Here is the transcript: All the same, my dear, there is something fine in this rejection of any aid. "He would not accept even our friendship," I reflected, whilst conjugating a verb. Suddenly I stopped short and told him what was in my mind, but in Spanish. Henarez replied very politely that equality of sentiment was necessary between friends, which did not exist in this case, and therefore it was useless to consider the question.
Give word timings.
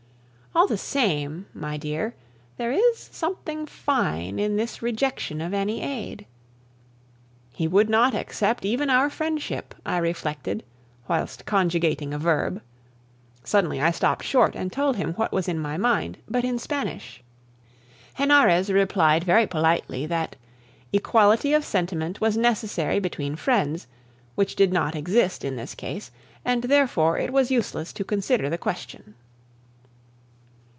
All 0.53 0.67
the 0.67 0.77
same, 0.77 1.45
my 1.53 1.77
dear, 1.77 2.13
there 2.57 2.73
is 2.73 3.09
something 3.13 3.65
fine 3.65 4.37
in 4.37 4.57
this 4.57 4.81
rejection 4.81 5.39
of 5.39 5.53
any 5.53 5.81
aid. 5.81 6.25
"He 7.53 7.69
would 7.69 7.89
not 7.89 8.13
accept 8.13 8.65
even 8.65 8.89
our 8.89 9.09
friendship," 9.09 9.73
I 9.85 9.97
reflected, 9.97 10.65
whilst 11.07 11.45
conjugating 11.45 12.13
a 12.13 12.19
verb. 12.19 12.61
Suddenly 13.45 13.79
I 13.79 13.91
stopped 13.91 14.25
short 14.25 14.53
and 14.57 14.73
told 14.73 14.97
him 14.97 15.13
what 15.13 15.31
was 15.31 15.47
in 15.47 15.57
my 15.57 15.77
mind, 15.77 16.17
but 16.27 16.43
in 16.43 16.59
Spanish. 16.59 17.23
Henarez 18.15 18.69
replied 18.69 19.23
very 19.23 19.47
politely 19.47 20.05
that 20.07 20.35
equality 20.91 21.53
of 21.53 21.63
sentiment 21.63 22.19
was 22.19 22.35
necessary 22.35 22.99
between 22.99 23.37
friends, 23.37 23.87
which 24.35 24.57
did 24.57 24.73
not 24.73 24.97
exist 24.97 25.45
in 25.45 25.55
this 25.55 25.73
case, 25.73 26.11
and 26.43 26.63
therefore 26.63 27.17
it 27.17 27.31
was 27.31 27.51
useless 27.51 27.93
to 27.93 28.03
consider 28.03 28.49
the 28.49 28.57
question. 28.57 29.13